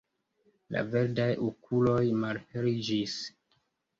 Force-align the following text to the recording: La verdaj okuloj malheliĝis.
La 0.75 0.81
verdaj 0.93 1.27
okuloj 1.49 2.01
malheliĝis. 2.23 3.19